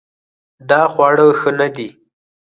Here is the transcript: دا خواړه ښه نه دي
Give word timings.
دا 0.69 0.81
خواړه 0.93 1.25
ښه 1.39 1.51
نه 1.59 1.67
دي 1.75 1.89